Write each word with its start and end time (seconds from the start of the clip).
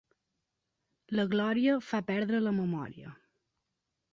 La 1.19 1.25
glòria 1.35 1.77
fa 1.91 2.01
perdre 2.09 2.41
la 2.47 2.55
memòria. 2.61 3.15